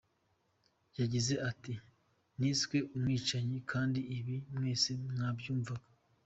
Yagize 0.99 1.33
ati 1.49 1.73
“Niswe 2.39 2.77
umwicanyi 2.95 3.57
kandi 3.71 3.99
ibi 4.17 4.35
mwese 4.55 4.89
mwabyumvaga. 5.11 5.87